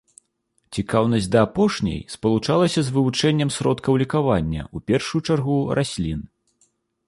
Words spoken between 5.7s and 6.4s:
раслін.